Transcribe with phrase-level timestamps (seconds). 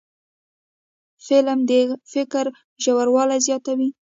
[1.25, 1.71] فلم د
[2.13, 2.45] فکر
[2.83, 3.89] ژوروالی زیاتوي